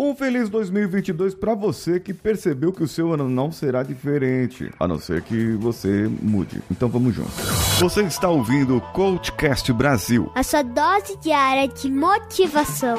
[0.00, 4.86] Um feliz 2022 para você que percebeu que o seu ano não será diferente, a
[4.86, 6.62] não ser que você mude.
[6.70, 7.34] Então vamos juntos.
[7.80, 10.30] Você está ouvindo o Coachcast Brasil.
[10.36, 12.98] A sua dose diária de motivação.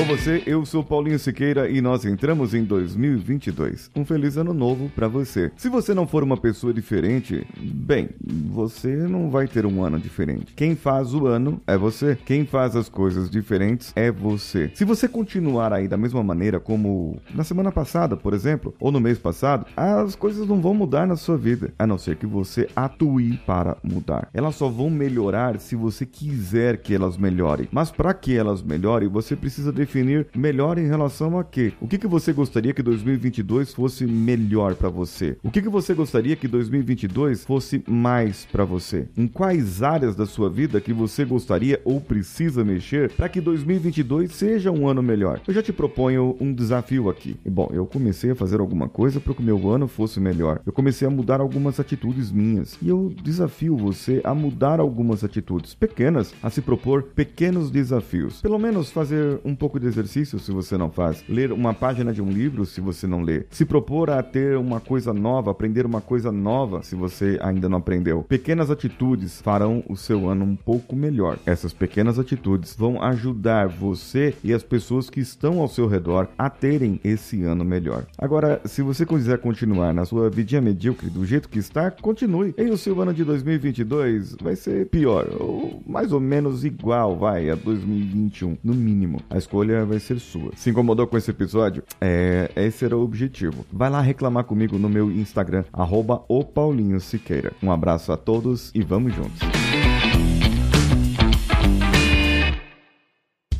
[0.00, 3.90] Alô você, eu sou Paulinho Siqueira e nós entramos em 2022.
[3.94, 5.52] Um feliz ano novo para você.
[5.56, 8.08] Se você não for uma pessoa diferente, bem,
[8.48, 10.54] você não vai ter um ano diferente.
[10.56, 12.16] Quem faz o ano é você.
[12.24, 14.70] Quem faz as coisas diferentes é você.
[14.74, 19.00] Se você continuar aí da mesma maneira como na semana passada, por exemplo, ou no
[19.00, 22.66] mês passado, as coisas não vão mudar na sua vida, a não ser que você
[22.74, 24.30] atue para mudar.
[24.32, 27.68] Elas só vão melhorar se você quiser que elas melhorem.
[27.70, 31.72] Mas para que elas melhorem, você precisa definir definir melhor em relação a quê?
[31.80, 35.36] O que, que você gostaria que 2022 fosse melhor para você?
[35.42, 39.08] O que, que você gostaria que 2022 fosse mais para você?
[39.16, 44.32] Em quais áreas da sua vida que você gostaria ou precisa mexer para que 2022
[44.32, 45.40] seja um ano melhor?
[45.46, 47.36] Eu já te proponho um desafio aqui.
[47.44, 50.60] Bom, eu comecei a fazer alguma coisa para que o meu ano fosse melhor.
[50.64, 52.78] Eu comecei a mudar algumas atitudes minhas.
[52.80, 58.40] E eu desafio você a mudar algumas atitudes pequenas, a se propor pequenos desafios.
[58.40, 62.22] Pelo menos fazer um pouco de exercício se você não faz, ler uma página de
[62.22, 66.00] um livro se você não lê, se propor a ter uma coisa nova, aprender uma
[66.00, 68.22] coisa nova se você ainda não aprendeu.
[68.22, 71.38] Pequenas atitudes farão o seu ano um pouco melhor.
[71.46, 76.50] Essas pequenas atitudes vão ajudar você e as pessoas que estão ao seu redor a
[76.50, 78.04] terem esse ano melhor.
[78.18, 82.54] Agora, se você quiser continuar na sua vidinha medíocre do jeito que está, continue.
[82.56, 87.50] E o seu ano de 2022 vai ser pior, ou mais ou menos igual, vai,
[87.50, 89.20] a 2021, no mínimo.
[89.30, 90.52] A escolha escolha vai ser sua.
[90.56, 91.82] Se incomodou com esse episódio?
[92.00, 93.64] É, esse era o objetivo.
[93.72, 97.52] Vai lá reclamar comigo no meu Instagram, arroba o Paulinho Siqueira.
[97.62, 99.40] Um abraço a todos e vamos juntos.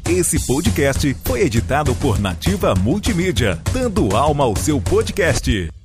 [0.08, 5.79] Esse podcast foi editado por Nativa Multimídia, dando alma ao seu podcast.